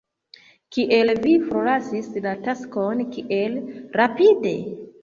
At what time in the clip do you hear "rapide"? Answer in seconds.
4.05-4.61